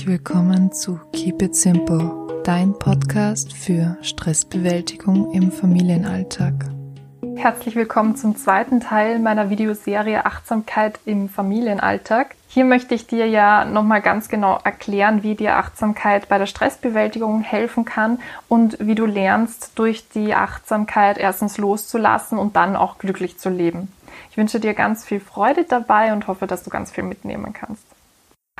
Herzlich 0.00 0.18
willkommen 0.18 0.72
zu 0.72 0.98
Keep 1.12 1.42
It 1.42 1.54
Simple, 1.54 2.10
dein 2.42 2.72
Podcast 2.72 3.52
für 3.52 3.98
Stressbewältigung 4.00 5.30
im 5.34 5.52
Familienalltag. 5.52 6.54
Herzlich 7.36 7.76
willkommen 7.76 8.16
zum 8.16 8.34
zweiten 8.34 8.80
Teil 8.80 9.18
meiner 9.18 9.50
Videoserie 9.50 10.24
Achtsamkeit 10.24 10.98
im 11.04 11.28
Familienalltag. 11.28 12.34
Hier 12.48 12.64
möchte 12.64 12.94
ich 12.94 13.08
dir 13.08 13.26
ja 13.26 13.66
nochmal 13.66 14.00
ganz 14.00 14.30
genau 14.30 14.58
erklären, 14.64 15.22
wie 15.22 15.34
dir 15.34 15.58
Achtsamkeit 15.58 16.30
bei 16.30 16.38
der 16.38 16.46
Stressbewältigung 16.46 17.42
helfen 17.42 17.84
kann 17.84 18.20
und 18.48 18.78
wie 18.80 18.94
du 18.94 19.04
lernst, 19.04 19.72
durch 19.78 20.08
die 20.08 20.34
Achtsamkeit 20.34 21.18
erstens 21.18 21.58
loszulassen 21.58 22.38
und 22.38 22.56
dann 22.56 22.74
auch 22.74 22.96
glücklich 22.96 23.38
zu 23.38 23.50
leben. 23.50 23.92
Ich 24.30 24.38
wünsche 24.38 24.60
dir 24.60 24.72
ganz 24.72 25.04
viel 25.04 25.20
Freude 25.20 25.64
dabei 25.64 26.14
und 26.14 26.26
hoffe, 26.26 26.46
dass 26.46 26.62
du 26.62 26.70
ganz 26.70 26.90
viel 26.90 27.04
mitnehmen 27.04 27.52
kannst. 27.52 27.84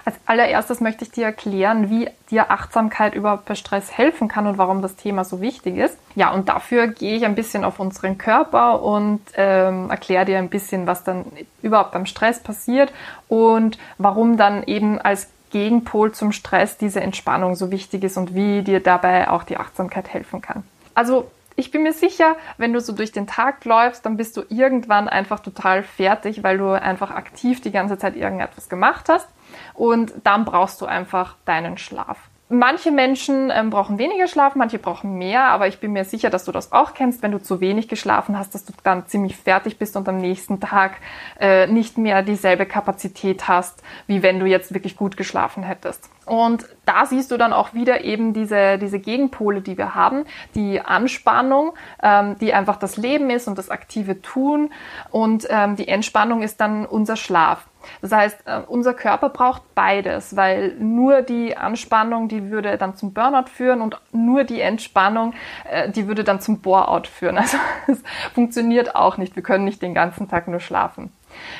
Als 0.04 0.16
allererstes 0.26 0.80
möchte 0.80 1.04
ich 1.04 1.10
dir 1.10 1.26
erklären, 1.26 1.90
wie 1.90 2.08
dir 2.30 2.50
Achtsamkeit 2.50 3.14
überhaupt 3.14 3.44
bei 3.44 3.54
Stress 3.54 3.90
helfen 3.96 4.28
kann 4.28 4.46
und 4.46 4.58
warum 4.58 4.82
das 4.82 4.96
Thema 4.96 5.24
so 5.24 5.40
wichtig 5.40 5.76
ist. 5.76 5.98
Ja, 6.14 6.32
und 6.32 6.48
dafür 6.48 6.88
gehe 6.88 7.16
ich 7.16 7.24
ein 7.24 7.34
bisschen 7.34 7.64
auf 7.64 7.80
unseren 7.80 8.18
Körper 8.18 8.82
und 8.82 9.20
ähm, 9.34 9.90
erkläre 9.90 10.24
dir 10.24 10.38
ein 10.38 10.48
bisschen, 10.48 10.86
was 10.86 11.04
dann 11.04 11.26
überhaupt 11.62 11.92
beim 11.92 12.06
Stress 12.06 12.40
passiert 12.40 12.92
und 13.28 13.78
warum 13.98 14.36
dann 14.36 14.62
eben 14.62 14.98
als 14.98 15.28
Gegenpol 15.50 16.12
zum 16.12 16.32
Stress 16.32 16.78
diese 16.78 17.00
Entspannung 17.00 17.56
so 17.56 17.70
wichtig 17.70 18.04
ist 18.04 18.16
und 18.16 18.34
wie 18.34 18.62
dir 18.62 18.80
dabei 18.80 19.28
auch 19.28 19.42
die 19.42 19.56
Achtsamkeit 19.56 20.08
helfen 20.08 20.40
kann. 20.40 20.62
Also 20.94 21.30
ich 21.56 21.70
bin 21.70 21.82
mir 21.82 21.92
sicher, 21.92 22.36
wenn 22.58 22.72
du 22.72 22.80
so 22.80 22.92
durch 22.92 23.12
den 23.12 23.26
Tag 23.26 23.64
läufst, 23.64 24.06
dann 24.06 24.16
bist 24.16 24.36
du 24.36 24.42
irgendwann 24.48 25.08
einfach 25.08 25.40
total 25.40 25.82
fertig, 25.82 26.42
weil 26.42 26.58
du 26.58 26.70
einfach 26.70 27.10
aktiv 27.10 27.60
die 27.60 27.72
ganze 27.72 27.98
Zeit 27.98 28.16
irgendetwas 28.16 28.68
gemacht 28.68 29.08
hast. 29.08 29.28
Und 29.74 30.12
dann 30.24 30.44
brauchst 30.44 30.80
du 30.80 30.86
einfach 30.86 31.36
deinen 31.44 31.76
Schlaf. 31.76 32.18
Manche 32.52 32.90
Menschen 32.90 33.52
ähm, 33.54 33.70
brauchen 33.70 33.96
weniger 33.98 34.26
Schlaf, 34.26 34.56
manche 34.56 34.80
brauchen 34.80 35.16
mehr, 35.16 35.44
aber 35.44 35.68
ich 35.68 35.78
bin 35.78 35.92
mir 35.92 36.04
sicher, 36.04 36.30
dass 36.30 36.44
du 36.44 36.50
das 36.50 36.72
auch 36.72 36.94
kennst, 36.94 37.22
wenn 37.22 37.30
du 37.30 37.40
zu 37.40 37.60
wenig 37.60 37.86
geschlafen 37.86 38.36
hast, 38.36 38.56
dass 38.56 38.64
du 38.64 38.72
dann 38.82 39.06
ziemlich 39.06 39.36
fertig 39.36 39.78
bist 39.78 39.96
und 39.96 40.08
am 40.08 40.16
nächsten 40.16 40.58
Tag 40.58 40.96
äh, 41.38 41.68
nicht 41.68 41.96
mehr 41.96 42.24
dieselbe 42.24 42.66
Kapazität 42.66 43.46
hast, 43.46 43.84
wie 44.08 44.24
wenn 44.24 44.40
du 44.40 44.46
jetzt 44.46 44.74
wirklich 44.74 44.96
gut 44.96 45.16
geschlafen 45.16 45.62
hättest. 45.62 46.10
Und 46.26 46.66
da 46.86 47.06
siehst 47.06 47.30
du 47.30 47.36
dann 47.36 47.52
auch 47.52 47.72
wieder 47.72 48.02
eben 48.02 48.32
diese, 48.32 48.78
diese 48.78 48.98
Gegenpole, 48.98 49.60
die 49.60 49.78
wir 49.78 49.94
haben, 49.94 50.24
die 50.56 50.80
Anspannung, 50.80 51.74
ähm, 52.02 52.36
die 52.40 52.52
einfach 52.52 52.78
das 52.78 52.96
Leben 52.96 53.30
ist 53.30 53.46
und 53.46 53.58
das 53.58 53.70
aktive 53.70 54.22
Tun 54.22 54.72
und 55.12 55.46
ähm, 55.50 55.76
die 55.76 55.86
Entspannung 55.86 56.42
ist 56.42 56.60
dann 56.60 56.84
unser 56.84 57.14
Schlaf. 57.14 57.69
Das 58.00 58.12
heißt, 58.12 58.38
äh, 58.46 58.60
unser 58.66 58.94
Körper 58.94 59.28
braucht 59.28 59.74
beides, 59.74 60.36
weil 60.36 60.74
nur 60.78 61.22
die 61.22 61.56
Anspannung, 61.56 62.28
die 62.28 62.50
würde 62.50 62.76
dann 62.78 62.96
zum 62.96 63.12
Burnout 63.12 63.48
führen 63.48 63.80
und 63.80 64.00
nur 64.12 64.44
die 64.44 64.60
Entspannung, 64.60 65.34
äh, 65.70 65.90
die 65.90 66.06
würde 66.06 66.24
dann 66.24 66.40
zum 66.40 66.60
Bore-out 66.60 67.06
führen. 67.06 67.38
Also 67.50 67.56
es 67.88 68.02
funktioniert 68.34 68.94
auch 68.94 69.16
nicht. 69.16 69.34
Wir 69.34 69.42
können 69.42 69.64
nicht 69.64 69.80
den 69.80 69.94
ganzen 69.94 70.28
Tag 70.28 70.46
nur 70.46 70.60
schlafen. 70.60 71.10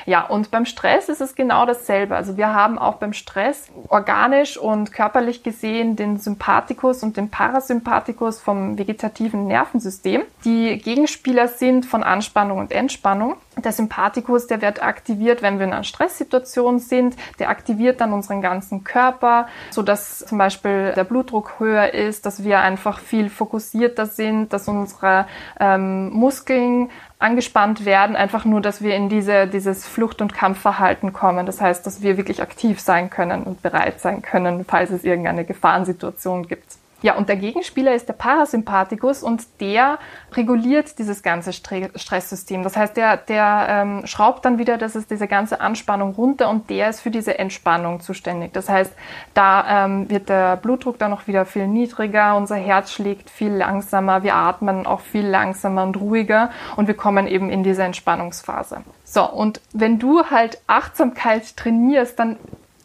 Ja, 0.05 0.25
und 0.25 0.51
beim 0.51 0.65
Stress 0.65 1.09
ist 1.09 1.21
es 1.21 1.35
genau 1.35 1.65
dasselbe. 1.65 2.15
Also 2.15 2.37
wir 2.37 2.53
haben 2.53 2.77
auch 2.79 2.95
beim 2.95 3.13
Stress 3.13 3.69
organisch 3.89 4.57
und 4.57 4.91
körperlich 4.91 5.43
gesehen 5.43 5.95
den 5.95 6.17
Sympathikus 6.17 7.03
und 7.03 7.17
den 7.17 7.29
Parasympathikus 7.29 8.39
vom 8.39 8.77
vegetativen 8.77 9.47
Nervensystem, 9.47 10.23
die 10.45 10.77
Gegenspieler 10.77 11.47
sind 11.47 11.85
von 11.85 12.03
Anspannung 12.03 12.59
und 12.59 12.71
Entspannung. 12.71 13.35
Der 13.57 13.73
Sympathikus, 13.73 14.47
der 14.47 14.61
wird 14.61 14.81
aktiviert, 14.81 15.41
wenn 15.41 15.59
wir 15.59 15.65
in 15.65 15.73
einer 15.73 15.83
Stresssituation 15.83 16.79
sind. 16.79 17.17
Der 17.37 17.49
aktiviert 17.49 17.99
dann 17.99 18.13
unseren 18.13 18.41
ganzen 18.41 18.85
Körper, 18.85 19.47
so 19.71 19.81
dass 19.81 20.19
zum 20.19 20.37
Beispiel 20.37 20.93
der 20.95 21.03
Blutdruck 21.03 21.59
höher 21.59 21.93
ist, 21.93 22.25
dass 22.25 22.45
wir 22.45 22.59
einfach 22.59 22.99
viel 22.99 23.29
fokussierter 23.29 24.05
sind, 24.05 24.53
dass 24.53 24.69
unsere 24.69 25.27
ähm, 25.59 26.11
Muskeln 26.11 26.89
angespannt 27.19 27.85
werden, 27.85 28.15
einfach 28.15 28.45
nur, 28.45 28.61
dass 28.61 28.81
wir 28.81 28.95
in 28.95 29.09
diese, 29.09 29.47
dieses 29.47 29.85
Flucht- 29.85 30.21
und 30.21 30.33
Kampfverhalten 30.33 31.11
kommen. 31.11 31.45
Das 31.45 31.59
heißt, 31.59 31.85
dass 31.85 32.01
wir 32.01 32.15
wirklich 32.17 32.41
aktiv 32.41 32.79
sein 32.79 33.09
können 33.09 33.43
und 33.43 33.61
bereit 33.61 33.99
sein 33.99 34.21
können, 34.21 34.65
falls 34.65 34.91
es 34.91 35.03
irgendeine 35.03 35.43
Gefahrensituation 35.43 36.47
gibt. 36.47 36.80
Ja, 37.01 37.15
und 37.15 37.29
der 37.29 37.35
Gegenspieler 37.37 37.95
ist 37.95 38.07
der 38.07 38.13
Parasympathikus 38.13 39.23
und 39.23 39.43
der 39.59 39.97
reguliert 40.33 40.99
dieses 40.99 41.23
ganze 41.23 41.51
Stresssystem. 41.51 42.63
Das 42.63 42.77
heißt, 42.77 42.95
der, 42.95 43.17
der 43.17 43.65
ähm, 43.69 44.05
schraubt 44.05 44.45
dann 44.45 44.59
wieder 44.59 44.77
das 44.77 44.95
ist 44.95 45.09
diese 45.09 45.27
ganze 45.27 45.61
Anspannung 45.61 46.13
runter 46.13 46.49
und 46.49 46.69
der 46.69 46.89
ist 46.89 47.01
für 47.01 47.11
diese 47.11 47.39
Entspannung 47.39 48.01
zuständig. 48.01 48.53
Das 48.53 48.69
heißt, 48.69 48.93
da 49.33 49.85
ähm, 49.85 50.09
wird 50.09 50.29
der 50.29 50.57
Blutdruck 50.57 50.99
dann 50.99 51.11
noch 51.11 51.27
wieder 51.27 51.45
viel 51.45 51.67
niedriger, 51.67 52.35
unser 52.35 52.55
Herz 52.55 52.91
schlägt 52.91 53.29
viel 53.29 53.51
langsamer, 53.51 54.23
wir 54.23 54.35
atmen 54.35 54.85
auch 54.85 55.01
viel 55.01 55.25
langsamer 55.25 55.83
und 55.83 55.97
ruhiger 55.97 56.51
und 56.75 56.87
wir 56.87 56.95
kommen 56.95 57.27
eben 57.27 57.49
in 57.49 57.63
diese 57.63 57.83
Entspannungsphase. 57.83 58.81
So, 59.03 59.29
und 59.29 59.59
wenn 59.73 59.99
du 59.99 60.25
halt 60.25 60.61
Achtsamkeit 60.67 61.57
trainierst, 61.57 62.17
dann 62.17 62.37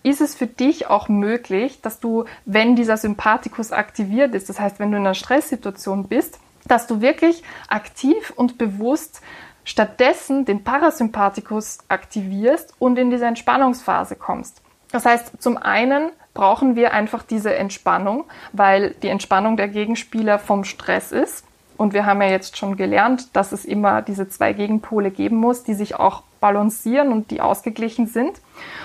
ist 0.07 0.21
es 0.21 0.37
für 0.37 0.47
dich 0.47 0.89
auch 0.89 1.09
möglich, 1.09 1.81
dass 1.83 1.99
du, 1.99 2.27
wenn 2.45 2.77
dieser 2.77 2.97
Sympathikus 2.97 3.73
aktiviert 3.73 4.37
ist, 4.37 4.49
das 4.49 4.61
heißt, 4.61 4.79
wenn 4.79 4.93
du 4.93 4.99
in 4.99 5.05
einer 5.05 5.15
Stresssituation 5.15 6.07
bist, 6.07 6.39
dass 6.65 6.87
du 6.87 7.01
wirklich 7.01 7.43
aktiv 7.69 8.33
und 8.37 8.57
bewusst 8.57 9.21
stattdessen 9.65 10.45
den 10.45 10.63
Parasympathikus 10.63 11.79
aktivierst 11.89 12.73
und 12.79 12.99
in 12.99 13.11
diese 13.11 13.27
Entspannungsphase 13.27 14.15
kommst. 14.15 14.63
Das 14.93 15.05
heißt, 15.05 15.43
zum 15.43 15.57
einen 15.57 16.11
brauchen 16.35 16.77
wir 16.77 16.93
einfach 16.93 17.25
diese 17.25 17.57
Entspannung, 17.57 18.27
weil 18.53 18.95
die 19.03 19.09
Entspannung 19.09 19.57
der 19.57 19.67
Gegenspieler 19.67 20.39
vom 20.39 20.63
Stress 20.63 21.11
ist. 21.11 21.45
Und 21.77 21.95
wir 21.95 22.07
haben 22.07 22.23
ja 22.23 22.29
jetzt 22.29 22.57
schon 22.57 22.77
gelernt, 22.77 23.35
dass 23.35 23.51
es 23.51 23.65
immer 23.65 24.03
diese 24.03 24.29
zwei 24.29 24.53
Gegenpole 24.53 25.11
geben 25.11 25.37
muss, 25.37 25.65
die 25.65 25.75
sich 25.75 25.97
auch 25.97 26.23
balancieren 26.41 27.13
und 27.13 27.31
die 27.31 27.41
ausgeglichen 27.41 28.07
sind. 28.07 28.41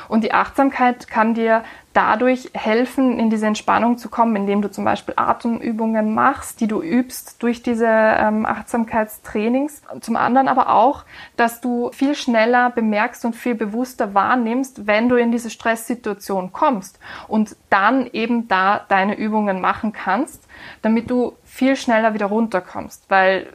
Und 0.07 0.23
die 0.23 0.33
Achtsamkeit 0.33 1.07
kann 1.07 1.33
dir 1.33 1.63
dadurch 1.93 2.49
helfen, 2.53 3.19
in 3.19 3.29
diese 3.29 3.47
Entspannung 3.47 3.97
zu 3.97 4.09
kommen, 4.09 4.35
indem 4.35 4.61
du 4.61 4.71
zum 4.71 4.85
Beispiel 4.85 5.13
Atemübungen 5.17 6.13
machst, 6.13 6.61
die 6.61 6.67
du 6.67 6.81
übst 6.81 7.43
durch 7.43 7.63
diese 7.63 7.87
ähm, 7.87 8.45
Achtsamkeitstrainings. 8.45 9.81
Zum 9.99 10.15
anderen 10.15 10.47
aber 10.47 10.73
auch, 10.73 11.03
dass 11.35 11.59
du 11.59 11.91
viel 11.91 12.15
schneller 12.15 12.69
bemerkst 12.69 13.25
und 13.25 13.35
viel 13.35 13.55
bewusster 13.55 14.13
wahrnimmst, 14.13 14.87
wenn 14.87 15.09
du 15.09 15.15
in 15.15 15.31
diese 15.31 15.49
Stresssituation 15.49 16.53
kommst 16.53 16.99
und 17.27 17.55
dann 17.69 18.07
eben 18.07 18.47
da 18.47 18.85
deine 18.87 19.17
Übungen 19.17 19.59
machen 19.59 19.91
kannst, 19.91 20.47
damit 20.81 21.09
du 21.09 21.33
viel 21.43 21.75
schneller 21.75 22.13
wieder 22.13 22.27
runterkommst. 22.27 23.05
Weil 23.09 23.47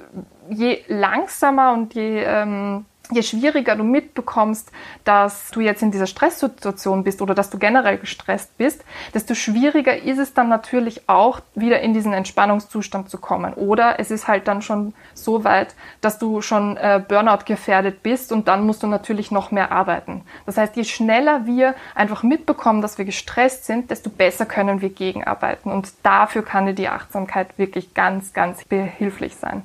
je 0.51 0.83
langsamer 0.89 1.73
und 1.73 1.95
je 1.95 2.23
ähm, 2.23 2.85
je 3.11 3.23
schwieriger 3.23 3.77
du 3.77 3.85
mitbekommst, 3.85 4.71
dass 5.05 5.51
du 5.51 5.61
jetzt 5.61 5.83
in 5.83 5.91
dieser 5.91 6.07
Stresssituation 6.07 7.05
bist 7.05 7.23
oder 7.23 7.35
dass 7.35 7.51
du 7.51 7.59
generell 7.59 7.99
gestresst 7.99 8.57
bist, 8.59 8.85
desto 9.15 9.35
schwieriger 9.35 9.97
ist 9.97 10.19
es 10.19 10.35
dann 10.35 10.49
natürlich 10.49 11.09
auch, 11.09 11.41
wieder 11.55 11.81
in 11.81 11.95
diesen 11.95 12.13
Entspannungszustand 12.13 13.09
zu 13.09 13.19
kommen. 13.19 13.55
Oder 13.55 13.99
es 13.99 14.11
ist 14.11 14.29
halt 14.29 14.49
dann 14.49 14.63
schon 14.63 14.95
so 15.15 15.45
weit, 15.45 15.75
dass 16.01 16.19
du 16.19 16.41
schon 16.43 16.77
äh, 16.77 17.03
Burnout 17.07 17.45
gefährdet 17.45 18.03
bist 18.03 18.33
und 18.33 18.49
dann 18.49 18.67
musst 18.67 18.83
du 18.83 18.87
natürlich 18.87 19.31
noch 19.31 19.51
mehr 19.51 19.73
arbeiten. 19.73 20.23
Das 20.45 20.57
heißt, 20.57 20.77
je 20.77 20.85
schneller 20.85 21.47
wir 21.47 21.75
einfach 21.95 22.23
mitbekommen, 22.23 22.83
dass 22.83 22.99
wir 22.99 23.05
gestresst 23.05 23.67
sind, 23.67 23.91
desto 23.91 24.11
besser 24.11 24.47
können 24.47 24.81
wir 24.81 24.91
gegenarbeiten. 24.91 25.71
Und 25.71 25.93
dafür 26.03 26.43
kann 26.43 26.67
dir 26.67 26.75
die 26.75 26.89
Achtsamkeit 26.89 27.59
wirklich 27.59 27.95
ganz, 27.95 28.33
ganz 28.33 28.65
behilflich 28.65 29.37
sein. 29.37 29.63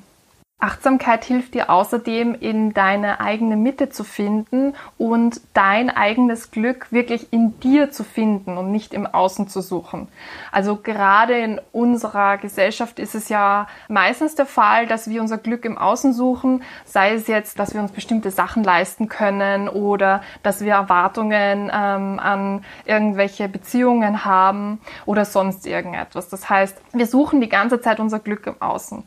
Achtsamkeit 0.62 1.24
hilft 1.24 1.54
dir 1.54 1.70
außerdem, 1.70 2.36
in 2.36 2.72
deine 2.72 3.18
eigene 3.18 3.56
Mitte 3.56 3.88
zu 3.88 4.04
finden 4.04 4.74
und 4.96 5.40
dein 5.54 5.90
eigenes 5.90 6.52
Glück 6.52 6.92
wirklich 6.92 7.32
in 7.32 7.58
dir 7.58 7.90
zu 7.90 8.04
finden 8.04 8.56
und 8.56 8.70
nicht 8.70 8.94
im 8.94 9.04
Außen 9.04 9.48
zu 9.48 9.60
suchen. 9.60 10.06
Also 10.52 10.76
gerade 10.76 11.36
in 11.36 11.60
unserer 11.72 12.38
Gesellschaft 12.38 13.00
ist 13.00 13.16
es 13.16 13.28
ja 13.28 13.66
meistens 13.88 14.36
der 14.36 14.46
Fall, 14.46 14.86
dass 14.86 15.10
wir 15.10 15.20
unser 15.20 15.38
Glück 15.38 15.64
im 15.64 15.76
Außen 15.76 16.12
suchen, 16.12 16.62
sei 16.84 17.14
es 17.14 17.26
jetzt, 17.26 17.58
dass 17.58 17.74
wir 17.74 17.80
uns 17.80 17.90
bestimmte 17.90 18.30
Sachen 18.30 18.62
leisten 18.62 19.08
können 19.08 19.68
oder 19.68 20.22
dass 20.44 20.60
wir 20.60 20.74
Erwartungen 20.74 21.72
ähm, 21.74 22.20
an 22.20 22.64
irgendwelche 22.84 23.48
Beziehungen 23.48 24.24
haben 24.24 24.80
oder 25.06 25.24
sonst 25.24 25.66
irgendetwas. 25.66 26.28
Das 26.28 26.48
heißt, 26.48 26.80
wir 26.92 27.06
suchen 27.08 27.40
die 27.40 27.48
ganze 27.48 27.80
Zeit 27.80 27.98
unser 27.98 28.20
Glück 28.20 28.46
im 28.46 28.62
Außen 28.62 29.02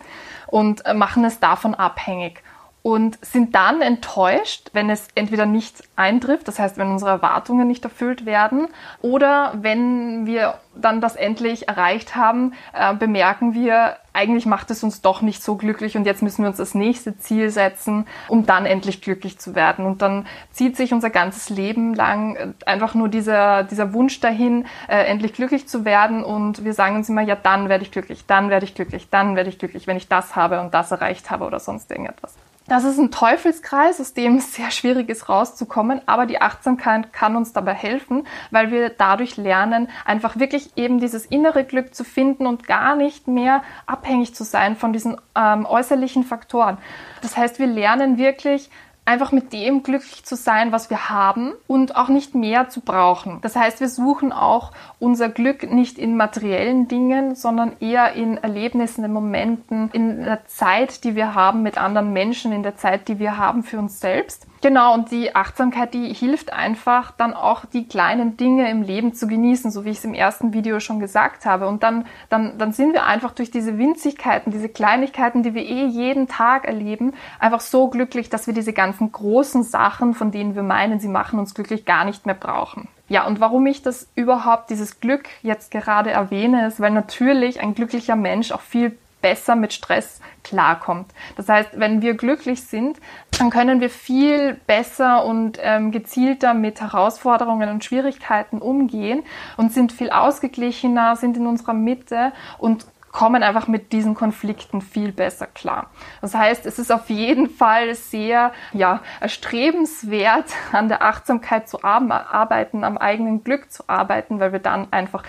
und 0.56 0.86
äh, 0.86 0.94
machen 0.94 1.26
es 1.26 1.42
davon 1.42 1.76
abhängig. 1.76 2.42
Und 2.86 3.18
sind 3.26 3.56
dann 3.56 3.82
enttäuscht, 3.82 4.70
wenn 4.74 4.92
es 4.92 5.08
entweder 5.16 5.48
nicht 5.48 5.82
eintrifft, 5.96 6.48
das 6.48 6.60
heißt, 6.60 6.78
wenn 6.78 6.92
unsere 6.92 7.10
Erwartungen 7.10 7.68
nicht 7.68 7.84
erfüllt 7.84 8.28
werden, 8.28 8.68
oder 9.02 9.56
wenn 9.60 10.28
wir 10.28 10.60
dann 10.76 11.02
das 11.02 11.16
endlich 11.16 11.68
erreicht 11.68 12.16
haben, 12.16 12.54
äh, 12.74 12.94
bemerken 12.94 13.56
wir, 13.56 13.96
eigentlich 14.14 14.46
macht 14.46 14.70
es 14.70 14.84
uns 14.84 15.02
doch 15.02 15.24
nicht 15.24 15.42
so 15.42 15.56
glücklich 15.56 15.98
und 15.98 16.06
jetzt 16.06 16.22
müssen 16.22 16.44
wir 16.44 16.50
uns 16.50 16.58
das 16.58 16.76
nächste 16.76 17.18
Ziel 17.18 17.50
setzen, 17.50 18.06
um 18.28 18.46
dann 18.46 18.68
endlich 18.68 19.02
glücklich 19.02 19.40
zu 19.40 19.56
werden. 19.56 19.88
Und 19.88 20.04
dann 20.04 20.28
zieht 20.52 20.78
sich 20.78 20.94
unser 20.94 21.10
ganzes 21.10 21.50
Leben 21.50 21.96
lang 21.96 22.36
äh, 22.36 22.54
einfach 22.68 22.94
nur 22.94 23.10
dieser, 23.10 23.64
dieser 23.64 23.94
Wunsch 23.94 24.20
dahin, 24.20 24.68
äh, 24.88 25.06
endlich 25.06 25.34
glücklich 25.34 25.68
zu 25.68 25.86
werden 25.86 26.24
und 26.24 26.64
wir 26.64 26.76
sagen 26.76 26.98
uns 26.98 27.10
immer, 27.10 27.24
ja, 27.24 27.36
dann 27.36 27.68
werde 27.68 27.84
ich 27.84 27.90
glücklich, 27.90 28.28
dann 28.28 28.52
werde 28.52 28.68
ich 28.68 28.76
glücklich, 28.76 29.10
dann 29.10 29.36
werde 29.36 29.50
ich 29.50 29.58
glücklich, 29.58 29.88
wenn 29.88 29.98
ich 29.98 30.08
das 30.08 30.36
habe 30.36 30.62
und 30.62 30.76
das 30.76 30.92
erreicht 30.92 31.32
habe 31.32 31.46
oder 31.46 31.60
sonst 31.60 31.90
irgendetwas. 31.90 32.36
Das 32.68 32.84
ist 32.84 32.98
ein 32.98 33.12
Teufelskreis, 33.12 34.02
aus 34.02 34.14
dem 34.14 34.38
es 34.38 34.54
sehr 34.54 34.72
schwierig 34.72 35.10
ist 35.10 35.30
rauszukommen, 35.30 36.02
aber 36.08 36.26
die 36.26 36.42
Achtsamkeit 36.42 37.14
kann 37.14 37.36
uns 37.36 37.54
dabei 37.54 37.74
helfen, 37.74 38.26
weil 38.50 38.72
wir 38.72 38.90
dadurch 38.90 39.38
lernen, 39.38 39.88
einfach 40.04 40.40
wirklich 40.40 40.76
eben 40.76 41.00
dieses 41.00 41.28
innere 41.28 41.64
Glück 41.64 41.94
zu 41.94 42.04
finden 42.04 42.48
und 42.48 42.66
gar 42.66 42.96
nicht 42.96 43.28
mehr 43.28 43.62
abhängig 43.86 44.34
zu 44.34 44.44
sein 44.44 44.76
von 44.76 44.94
diesen 44.94 45.16
ähm, 45.36 45.68
äußerlichen 45.68 46.24
Faktoren. 46.24 46.80
Das 47.22 47.38
heißt, 47.38 47.60
wir 47.60 47.68
lernen 47.68 48.18
wirklich 48.18 48.72
einfach 49.06 49.32
mit 49.32 49.54
dem 49.54 49.84
glücklich 49.84 50.26
zu 50.26 50.36
sein, 50.36 50.72
was 50.72 50.90
wir 50.90 51.10
haben 51.10 51.54
und 51.68 51.96
auch 51.96 52.10
nicht 52.10 52.34
mehr 52.34 52.70
zu 52.70 52.82
brauchen. 52.82 53.40
Das 53.42 53.56
heißt, 53.56 53.80
wir 53.80 53.90
suchen 53.90 54.32
auch 54.32 54.72
unser 55.00 55.30
Glück 55.30 55.72
nicht 55.72 56.00
in 56.00 56.18
materiellen 56.18 56.88
Dingen, 56.88 57.36
sondern 57.36 57.74
eher 57.80 58.14
in 58.14 58.38
Erlebnissen, 58.38 59.06
in 59.06 59.14
Momenten, 59.14 59.90
in 59.94 60.24
der 60.24 60.46
Zeit, 60.48 61.04
die 61.04 61.16
wir 61.16 61.36
haben 61.36 61.62
mit 61.62 61.78
anderen 61.78 62.14
Menschen, 62.14 62.52
in 62.52 62.64
der 62.64 62.76
Zeit, 62.76 63.08
die 63.08 63.20
wir 63.20 63.38
haben 63.38 63.64
für 63.64 63.78
uns 63.78 64.00
selbst. 64.00 64.48
Genau, 64.66 64.96
und 64.96 65.12
die 65.12 65.36
Achtsamkeit, 65.36 65.94
die 65.94 66.12
hilft 66.12 66.52
einfach 66.52 67.12
dann 67.12 67.36
auch 67.36 67.66
die 67.66 67.88
kleinen 67.88 68.36
Dinge 68.36 68.68
im 68.72 68.82
Leben 68.82 69.14
zu 69.14 69.28
genießen, 69.28 69.70
so 69.70 69.86
wie 69.86 69.92
ich 69.92 70.00
es 70.00 70.06
im 70.06 70.16
ersten 70.16 70.54
Video 70.54 70.80
schon 70.80 71.00
gesagt 71.00 71.46
habe. 71.46 71.68
Und 71.68 71.84
dann, 71.84 72.08
dann, 72.30 72.58
dann 72.58 72.72
sind 72.72 72.94
wir 72.94 73.06
einfach 73.06 73.32
durch 73.36 73.52
diese 73.52 73.78
Winzigkeiten, 73.78 74.52
diese 74.52 74.68
Kleinigkeiten, 74.68 75.44
die 75.44 75.54
wir 75.54 75.62
eh 75.62 75.86
jeden 75.86 76.28
Tag 76.28 76.66
erleben, 76.66 77.14
einfach 77.38 77.60
so 77.60 77.90
glücklich, 77.90 78.32
dass 78.32 78.48
wir 78.48 78.56
diese 78.56 78.74
ganzen 78.74 79.12
großen 79.12 79.62
Sachen, 79.62 80.16
von 80.16 80.32
denen 80.32 80.56
wir 80.56 80.64
meinen, 80.64 81.00
sie 81.00 81.10
machen 81.10 81.38
uns 81.38 81.54
glücklich, 81.54 81.86
gar 81.86 82.04
nicht 82.04 82.26
mehr 82.26 82.34
brauchen. 82.34 82.88
Ja, 83.08 83.28
und 83.28 83.40
warum 83.40 83.68
ich 83.68 83.84
das 83.84 84.08
überhaupt, 84.16 84.72
dieses 84.72 85.00
Glück 85.00 85.26
jetzt 85.44 85.70
gerade 85.70 86.10
erwähne, 86.10 86.66
ist, 86.66 86.80
weil 86.80 86.90
natürlich 86.90 87.62
ein 87.62 87.76
glücklicher 87.76 88.16
Mensch 88.16 88.52
auch 88.52 88.62
viel 88.62 88.98
besser 89.26 89.56
mit 89.56 89.74
Stress 89.74 90.22
klarkommt. 90.44 91.12
Das 91.36 91.50
heißt, 91.50 91.72
wenn 91.80 92.04
wir 92.04 92.14
glücklich 92.14 92.62
sind, 92.62 93.00
dann 93.40 93.50
können 93.50 93.82
wir 93.82 93.90
viel 93.90 94.54
besser 94.68 95.26
und 95.26 95.58
ähm, 95.64 95.92
gezielter 95.92 96.54
mit 96.54 96.80
Herausforderungen 96.80 97.70
und 97.70 97.84
Schwierigkeiten 97.84 98.60
umgehen 98.60 99.24
und 99.58 99.74
sind 99.74 99.92
viel 99.92 100.12
ausgeglichener, 100.12 101.16
sind 101.16 101.38
in 101.38 101.48
unserer 101.48 101.74
Mitte 101.74 102.34
und 102.60 102.86
kommen 103.12 103.42
einfach 103.42 103.68
mit 103.68 103.94
diesen 103.94 104.14
Konflikten 104.14 104.82
viel 104.82 105.12
besser 105.12 105.48
klar. 105.48 105.90
Das 106.22 106.36
heißt, 106.36 106.68
es 106.68 106.78
ist 106.78 106.92
auf 106.92 107.10
jeden 107.10 107.50
Fall 107.50 107.96
sehr 107.96 108.52
ja, 108.74 109.00
erstrebenswert, 109.22 110.52
an 110.72 110.88
der 110.88 111.02
Achtsamkeit 111.02 111.68
zu 111.68 111.84
arbeiten, 111.84 112.84
am 112.84 113.00
eigenen 113.00 113.44
Glück 113.44 113.72
zu 113.72 113.86
arbeiten, 113.88 114.40
weil 114.40 114.52
wir 114.52 114.60
dann 114.60 114.94
einfach 114.94 115.24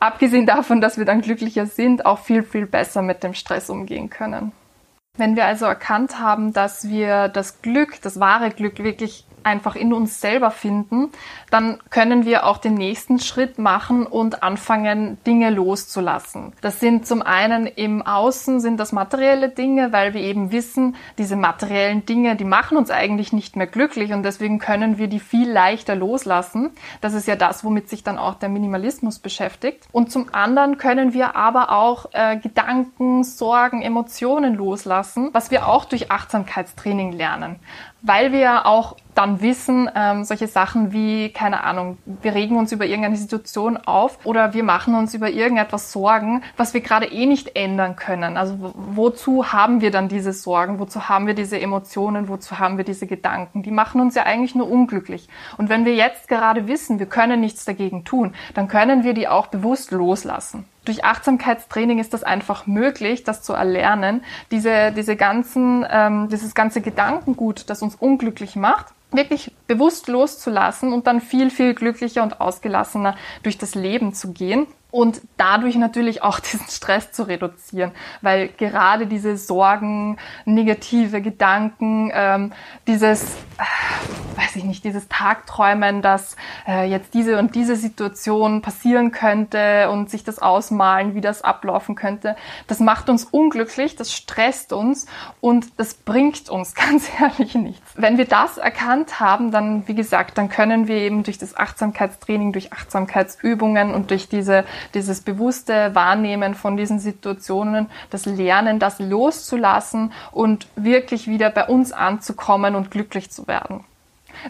abgesehen 0.00 0.46
davon, 0.46 0.80
dass 0.80 0.98
wir 0.98 1.04
dann 1.04 1.20
glücklicher 1.20 1.66
sind, 1.66 2.06
auch 2.06 2.20
viel, 2.20 2.42
viel 2.42 2.66
besser 2.66 3.02
mit 3.02 3.22
dem 3.22 3.34
Stress 3.34 3.70
umgehen 3.70 4.10
können. 4.10 4.52
Wenn 5.18 5.36
wir 5.36 5.46
also 5.46 5.64
erkannt 5.66 6.18
haben, 6.18 6.52
dass 6.52 6.88
wir 6.88 7.28
das 7.28 7.62
Glück, 7.62 8.00
das 8.02 8.20
wahre 8.20 8.50
Glück 8.50 8.78
wirklich 8.78 9.25
einfach 9.46 9.76
in 9.76 9.92
uns 9.92 10.20
selber 10.20 10.50
finden, 10.50 11.10
dann 11.50 11.78
können 11.90 12.26
wir 12.26 12.44
auch 12.46 12.58
den 12.58 12.74
nächsten 12.74 13.20
Schritt 13.20 13.58
machen 13.58 14.06
und 14.06 14.42
anfangen, 14.42 15.18
Dinge 15.24 15.50
loszulassen. 15.50 16.52
Das 16.60 16.80
sind 16.80 17.06
zum 17.06 17.22
einen 17.22 17.66
im 17.66 18.02
Außen 18.02 18.60
sind 18.60 18.78
das 18.78 18.92
materielle 18.92 19.48
Dinge, 19.48 19.92
weil 19.92 20.12
wir 20.14 20.20
eben 20.20 20.50
wissen, 20.50 20.96
diese 21.16 21.36
materiellen 21.36 22.04
Dinge, 22.04 22.34
die 22.34 22.44
machen 22.44 22.76
uns 22.76 22.90
eigentlich 22.90 23.32
nicht 23.32 23.56
mehr 23.56 23.68
glücklich 23.68 24.12
und 24.12 24.24
deswegen 24.24 24.58
können 24.58 24.98
wir 24.98 25.06
die 25.06 25.20
viel 25.20 25.50
leichter 25.50 25.94
loslassen. 25.94 26.70
Das 27.00 27.14
ist 27.14 27.28
ja 27.28 27.36
das, 27.36 27.62
womit 27.62 27.88
sich 27.88 28.02
dann 28.02 28.18
auch 28.18 28.34
der 28.34 28.48
Minimalismus 28.48 29.20
beschäftigt. 29.20 29.86
Und 29.92 30.10
zum 30.10 30.34
anderen 30.34 30.76
können 30.76 31.14
wir 31.14 31.36
aber 31.36 31.70
auch 31.70 32.06
äh, 32.12 32.36
Gedanken, 32.36 33.22
Sorgen, 33.22 33.82
Emotionen 33.82 34.56
loslassen, 34.56 35.30
was 35.32 35.52
wir 35.52 35.68
auch 35.68 35.84
durch 35.84 36.10
Achtsamkeitstraining 36.10 37.12
lernen 37.12 37.60
weil 38.06 38.32
wir 38.32 38.66
auch 38.66 38.96
dann 39.14 39.40
wissen, 39.40 39.90
ähm, 39.94 40.24
solche 40.24 40.46
Sachen 40.46 40.92
wie, 40.92 41.30
keine 41.30 41.64
Ahnung, 41.64 41.98
wir 42.04 42.34
regen 42.34 42.56
uns 42.56 42.70
über 42.70 42.84
irgendeine 42.84 43.16
Situation 43.16 43.76
auf 43.78 44.24
oder 44.24 44.54
wir 44.54 44.62
machen 44.62 44.94
uns 44.94 45.14
über 45.14 45.30
irgendetwas 45.30 45.90
Sorgen, 45.90 46.42
was 46.56 46.74
wir 46.74 46.82
gerade 46.82 47.06
eh 47.06 47.26
nicht 47.26 47.56
ändern 47.56 47.96
können. 47.96 48.36
Also 48.36 48.74
wozu 48.74 49.52
haben 49.52 49.80
wir 49.80 49.90
dann 49.90 50.08
diese 50.08 50.32
Sorgen? 50.32 50.78
Wozu 50.78 51.08
haben 51.08 51.26
wir 51.26 51.34
diese 51.34 51.58
Emotionen? 51.58 52.28
Wozu 52.28 52.58
haben 52.58 52.76
wir 52.76 52.84
diese 52.84 53.06
Gedanken? 53.06 53.62
Die 53.62 53.70
machen 53.70 54.00
uns 54.00 54.14
ja 54.14 54.24
eigentlich 54.24 54.54
nur 54.54 54.70
unglücklich. 54.70 55.28
Und 55.56 55.68
wenn 55.68 55.84
wir 55.84 55.94
jetzt 55.94 56.28
gerade 56.28 56.68
wissen, 56.68 56.98
wir 56.98 57.06
können 57.06 57.40
nichts 57.40 57.64
dagegen 57.64 58.04
tun, 58.04 58.34
dann 58.54 58.68
können 58.68 59.02
wir 59.02 59.14
die 59.14 59.28
auch 59.28 59.46
bewusst 59.46 59.90
loslassen 59.90 60.66
durch 60.86 61.04
Achtsamkeitstraining 61.04 61.98
ist 61.98 62.14
das 62.14 62.22
einfach 62.22 62.66
möglich, 62.66 63.24
das 63.24 63.42
zu 63.42 63.52
erlernen, 63.52 64.24
diese, 64.50 64.92
diese 64.92 65.16
ganzen, 65.16 65.84
ähm, 65.90 66.28
dieses 66.28 66.54
ganze 66.54 66.80
Gedankengut, 66.80 67.68
das 67.68 67.82
uns 67.82 67.94
unglücklich 67.94 68.56
macht, 68.56 68.86
wirklich 69.12 69.52
bewusst 69.66 70.08
loszulassen 70.08 70.92
und 70.92 71.06
dann 71.06 71.20
viel, 71.20 71.50
viel 71.50 71.74
glücklicher 71.74 72.22
und 72.22 72.40
ausgelassener 72.40 73.16
durch 73.42 73.58
das 73.58 73.74
Leben 73.74 74.14
zu 74.14 74.32
gehen 74.32 74.66
und 74.90 75.20
dadurch 75.36 75.76
natürlich 75.76 76.22
auch 76.22 76.40
diesen 76.52 76.68
Stress 76.68 77.12
zu 77.12 77.24
reduzieren, 77.24 77.92
weil 78.22 78.48
gerade 78.48 79.06
diese 79.06 79.36
Sorgen, 79.36 80.16
negative 80.44 81.20
Gedanken, 81.20 82.10
ähm, 82.14 82.52
dieses, 82.86 83.22
äh, 83.58 84.25
weiß 84.36 84.56
ich 84.56 84.64
nicht, 84.64 84.84
dieses 84.84 85.08
Tagträumen, 85.08 86.02
dass 86.02 86.36
äh, 86.66 86.88
jetzt 86.88 87.14
diese 87.14 87.38
und 87.38 87.54
diese 87.54 87.76
Situation 87.76 88.62
passieren 88.62 89.10
könnte 89.10 89.90
und 89.90 90.10
sich 90.10 90.24
das 90.24 90.38
ausmalen, 90.38 91.14
wie 91.14 91.20
das 91.20 91.42
ablaufen 91.42 91.94
könnte, 91.94 92.36
das 92.66 92.80
macht 92.80 93.08
uns 93.08 93.24
unglücklich, 93.24 93.96
das 93.96 94.12
stresst 94.12 94.72
uns 94.72 95.06
und 95.40 95.78
das 95.78 95.94
bringt 95.94 96.48
uns 96.48 96.74
ganz 96.76 97.08
ehrlich 97.20 97.54
nichts. 97.54 97.92
Wenn 97.96 98.18
wir 98.18 98.26
das 98.26 98.58
erkannt 98.58 99.20
haben, 99.20 99.50
dann, 99.50 99.86
wie 99.88 99.94
gesagt, 99.94 100.38
dann 100.38 100.48
können 100.48 100.88
wir 100.88 100.96
eben 100.96 101.22
durch 101.22 101.38
das 101.38 101.56
Achtsamkeitstraining, 101.56 102.52
durch 102.52 102.72
Achtsamkeitsübungen 102.72 103.94
und 103.94 104.10
durch 104.10 104.28
diese 104.28 104.64
dieses 104.94 105.20
bewusste 105.20 105.94
Wahrnehmen 105.94 106.54
von 106.54 106.76
diesen 106.76 106.98
Situationen, 106.98 107.88
das 108.10 108.26
Lernen, 108.26 108.78
das 108.78 108.98
loszulassen 108.98 110.12
und 110.32 110.68
wirklich 110.76 111.28
wieder 111.28 111.50
bei 111.50 111.66
uns 111.66 111.92
anzukommen 111.92 112.74
und 112.74 112.90
glücklich 112.90 113.30
zu 113.30 113.46
werden. 113.46 113.84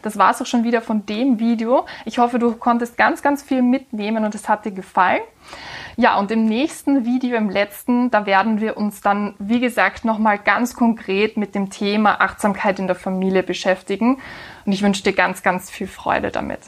Das 0.03 0.19
war 0.19 0.31
es 0.31 0.41
auch 0.41 0.47
schon 0.47 0.65
wieder 0.65 0.83
von 0.83 1.07
dem 1.07 1.39
Video. 1.39 1.87
Ich 2.05 2.19
hoffe, 2.19 2.39
du 2.39 2.53
konntest 2.53 2.97
ganz, 2.97 3.23
ganz 3.23 3.43
viel 3.43 3.63
mitnehmen 3.63 4.25
und 4.25 4.35
es 4.35 4.49
hat 4.49 4.65
dir 4.65 4.73
gefallen. 4.73 5.21
Ja, 5.97 6.19
und 6.19 6.31
im 6.31 6.45
nächsten 6.45 7.07
Video, 7.07 7.37
im 7.37 7.49
letzten, 7.49 8.11
da 8.11 8.27
werden 8.27 8.61
wir 8.61 8.77
uns 8.77 9.01
dann, 9.01 9.35
wie 9.39 9.61
gesagt, 9.61 10.05
nochmal 10.05 10.39
ganz 10.39 10.75
konkret 10.75 11.37
mit 11.39 11.55
dem 11.55 11.71
Thema 11.71 12.21
Achtsamkeit 12.21 12.79
in 12.79 12.87
der 12.87 12.97
Familie 12.97 13.43
beschäftigen. 13.43 14.19
Und 14.67 14.73
ich 14.73 14.83
wünsche 14.83 15.03
dir 15.03 15.15
ganz, 15.15 15.43
ganz 15.43 15.71
viel 15.71 15.87
Freude 15.87 16.31
damit. 16.31 16.61